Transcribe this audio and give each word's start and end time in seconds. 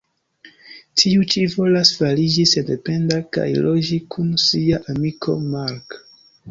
Tiu 1.01 1.25
ĉi 1.33 1.43
volas 1.57 1.91
fariĝi 1.99 2.47
sendependa 2.55 3.21
kaj 3.39 3.47
loĝi 3.67 4.01
kun 4.17 4.35
sia 4.49 4.83
amiko 4.97 5.41
Marc. 5.55 6.05